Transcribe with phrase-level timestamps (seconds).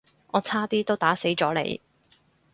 [0.31, 1.79] 我差啲都打死咗你